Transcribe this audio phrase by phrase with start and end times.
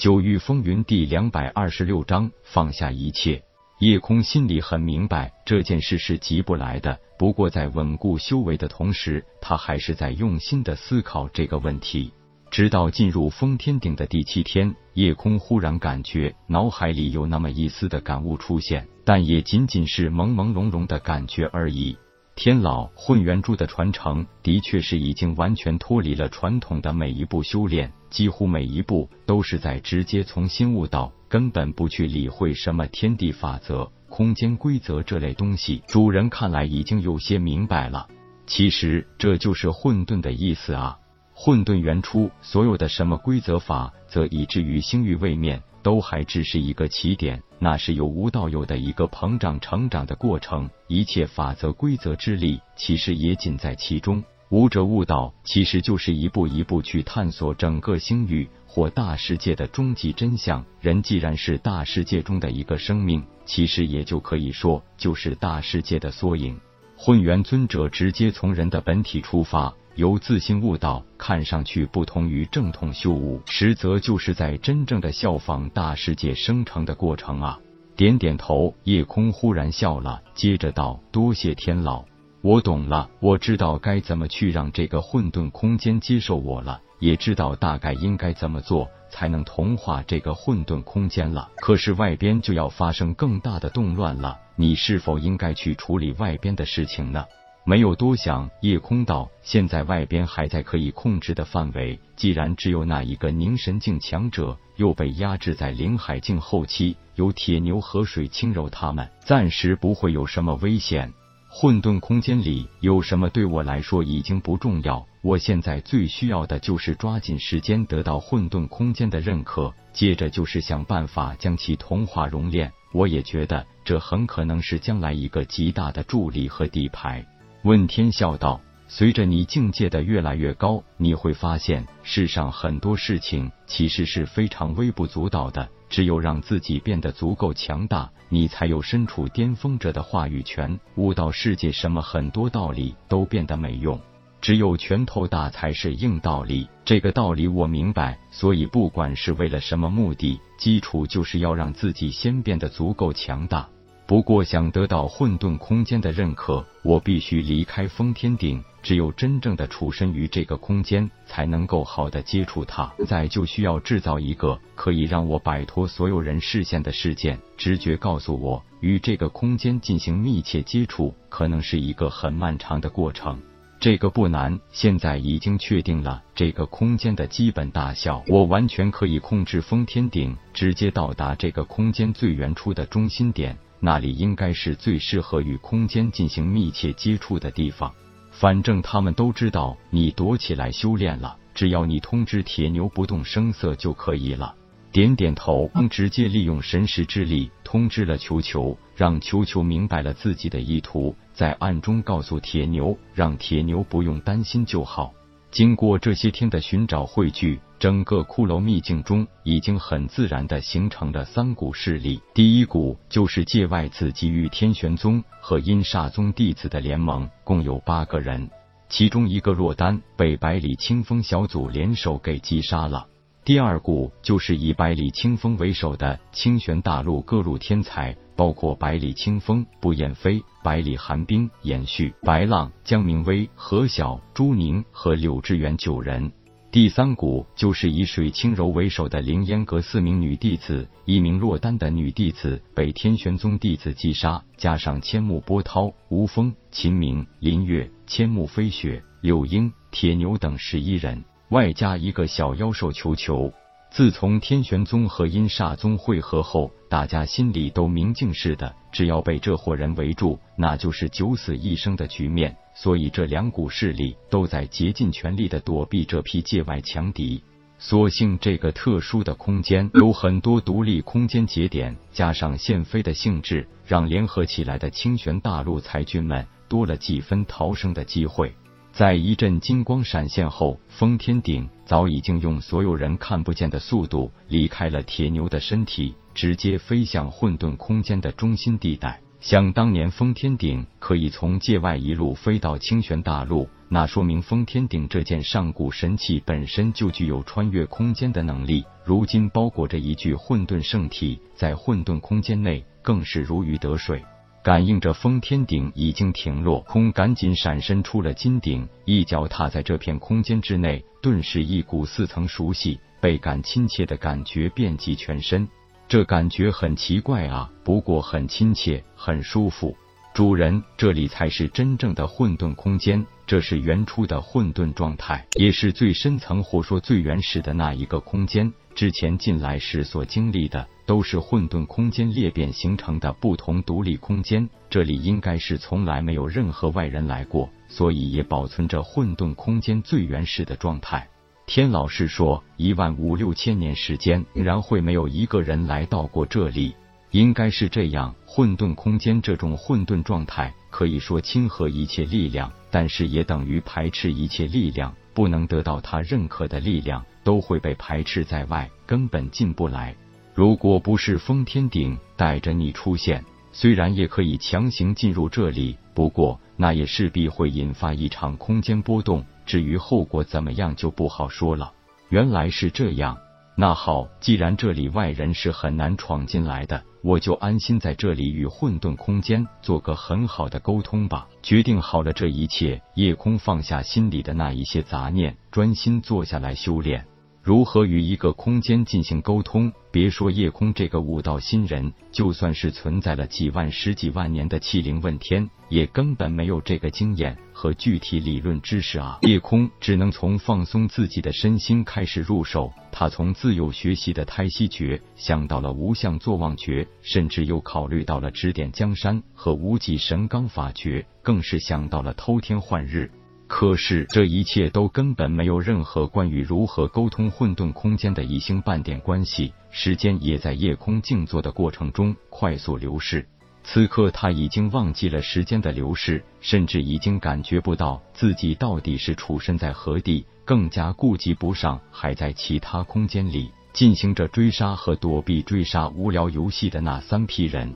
[0.00, 3.42] 九域风云第两百二十六章放下一切。
[3.80, 6.98] 叶空心里很明白，这件事是急不来的。
[7.18, 12.14] 不过在稳固修为的同时，他还是在用心的思考这个问题。
[12.50, 21.94] 直到进入封天顶的第七天，叶空忽然感觉脑海里有那么一丝的感悟出现，但也仅仅是朦朦胧胧的感觉而已。
[22.42, 35.82] 天老混元珠的传承的确是已经完全脱离了传统的每一步修炼，几乎每一步都是在直接从心悟道，根本不去理会什么天地法则、空间规则这类东西。
[35.86, 38.08] 主人看来已经有些明白了，
[38.46, 40.96] 其实这就是混沌的意思啊。
[41.34, 50.68] 混沌原初，所有的什么规则法则，以至于星域位面，都还只是一个起点，那是由无到有的一个膨胀成长的过程。
[50.88, 54.22] 一切法则规则之力，其实也仅在其中。
[54.50, 60.64] 无者悟道，其实就是一步一步去探索整个星域或大世界的终极真相。
[60.80, 66.58] 人既然是大世界中的一个生命，其实也就可以说，就是大世界的缩影。
[66.96, 69.72] 混元尊者直接从人的本体出发。
[70.00, 77.60] 由自信悟道，看上去不同于正统修悟，实则就是在真正的效仿大世界生成的过程啊！
[77.96, 82.02] 点点头，夜空忽然笑了，接着道：“多谢天老，
[82.40, 91.50] 我懂了，我知道该怎么去让这个混沌空间接受我了，也知道大概应该怎么做才能同化这个混沌空间了。
[91.56, 97.26] 可是外边就要发生更大的动乱了，你是否应该去处理外边的事情呢？”
[97.64, 111.12] 没有多想，夜空道：“现在外边还在可以控制的范围，既然只有那一个凝神境强者又被压制在灵海境后期，有铁牛河水轻柔他们，暂时不会有什么危险。
[111.52, 122.72] 混沌空间里有什么对我来说已经不重要，我现在最需要的就是抓紧时间得到混沌空间的认可，接着就是想办法将其同化熔炼。
[122.92, 127.24] 我也觉得这很可能是将来一个极大的助力和底牌。”
[127.62, 135.68] 问天笑道：“随着你境界的越来越高，你会发现世上很多事情其实是非常微不足道的。
[135.90, 140.80] 只有让自己变得足够强大，你才有身处巅峰者的话语权。
[140.94, 144.00] 悟到世界什么很多道理都变得没用，
[144.40, 146.66] 只有拳头大才是硬道理。
[146.86, 153.68] 这个道理我明白，所以不管是为了什么目的，基础就是要让自己先变得足够强大。”
[154.10, 158.60] 不过，想得到混沌空间的认可，我必须离开封天顶。
[158.82, 162.92] 只有真正的处身于这个空间，才能够好的接触它。
[162.96, 167.38] 现在就需要制造一个可以让我摆脱所有人视线的事件。
[167.56, 173.40] 直觉告诉我，与这个空间进行密切接触，可能是一个很漫长的过程。
[173.78, 178.24] 这个不难，现在已经确定了这个空间的基本大小。
[178.26, 183.56] 我完全可以控制封天顶，直接到达这个空间最原初的中心点。
[183.80, 187.92] 那里应该是最适合与空间进行密切接触的地方。
[188.30, 194.54] 反正他们都知道你躲起来修炼了，只要你通知铁牛不动声色就可以了。
[194.92, 205.12] 点点头，直接利用神识之力通知了球球，让球球明白了自己的意图，在暗中告诉铁牛，让铁牛不用担心就好。
[205.52, 212.20] 经过这些天的寻找汇聚，整个骷髅秘境中已经很自然的形成了三股势力。
[212.34, 218.50] 第一股就是界外子给予天玄宗和阴煞宗弟子的联盟，共有八个人，
[218.90, 223.06] 其中一个若丹被百里清风小组联手给击杀了。
[223.42, 228.14] 第二股就是以百里清风为首的清玄大陆各路天才。
[228.36, 236.32] 包括百里清风、步燕飞、百里寒冰、延续、白浪、江明威、何晓、朱宁和柳志远九人。
[236.72, 253.52] 第三股就是以水清柔为首的凌烟阁四名女弟子，一名落单的女弟子被天玄宗弟子击杀，加上千木波涛、吴峰、秦明、林月、千木飞雪、柳英、铁牛等十一人，外加一个小妖兽球球。
[253.90, 262.56] 自从天玄宗和阴煞宗会合后，大家心里都明镜似的，只要被这伙人围住，那就是九死一生的局面。
[262.72, 267.42] 所以这两股势力都在竭尽全力的躲避这批界外强敌。
[267.80, 278.54] 所幸这个特殊的空间有很多独立空间节点，加上现飞的性质，让联合起来的清玄大陆才俊们多了几分逃生的机会。
[278.92, 289.20] 在一阵金光闪现后，封天顶早已经用所有人看不见的速度离开了铁牛的身体，直接飞向混沌空间的中心地带。
[289.40, 298.84] 想当年，封天顶可以从界外一路飞到清玄大陆，那说明封天鼎这件上古神器本身就具有穿越空间的能力。
[299.02, 304.22] 如今包裹着一具混沌圣体，在混沌空间内更是如鱼得水。
[304.62, 315.66] 感应着封天鼎已经停落，空赶紧闪身出了金鼎，一脚踏在这片空间之内，顿时一股似曾熟悉、倍感亲切的感觉遍及全身。
[316.06, 319.96] 这感觉很奇怪啊，不过很亲切，很舒服。
[320.40, 328.72] 主人，这里才是真正的混沌空间，这是原初的混沌状态，也是最深层或说最原始的那一个空间。
[328.94, 334.66] 之前进来时所经历的，都是混沌空间裂变形成的不同独立空间。
[334.88, 341.28] 这里应该是从来没有任何外人来过，所以也保存着混沌空间最原始的状态。
[341.66, 346.94] 天老师说，一万五六千年时间，竟然会没有一个人来到过这里。
[347.32, 360.14] 应该是这样，混沌空间这种混沌状态可以说亲和一切力量，但是也等于排斥一切力量，不能得到他认可的力量都会被排斥在外，根本进不来。
[360.54, 371.92] 如果不是封天鼎带着你出现，虽然也可以强行进入这里，不过那也势必会引发一场空间波动，至于后果怎么样就不好说了。
[372.28, 373.38] 原来是这样。
[373.80, 381.48] 那好，既然这里外人是很难闯进来的，我就安心在这里与混沌空间做个很好的沟通吧。
[381.62, 387.24] 决定好了这一切，夜空放下心里的那一些杂念，专心坐下来修炼。
[387.70, 389.92] 如何与一个空间进行沟通？
[390.10, 399.38] 别说夜空这个武道新人，就算是存在了几万、十几万年的气灵问天，也根本没有这个经验和具体理论知识啊！
[399.42, 402.92] 夜空只能从放松自己的身心开始入手。
[403.12, 413.30] 他从自幼学习的胎息诀，想到了无相坐忘诀，甚至又考虑到了指点江山和无极神罡法诀，更是想到了偷天换日。
[413.70, 419.72] 可是这一切都根本没有任何关于如何沟通混沌空间的一星半点关系。
[419.90, 423.46] 时间也在夜空静坐的过程中快速流逝。
[423.84, 437.94] 此刻他已经忘记了时间的流逝，甚至已经感觉不到自己到底是处身在何地，更加顾及不上还在其他空间里进行着追杀和躲避追杀无聊游戏的那三批人。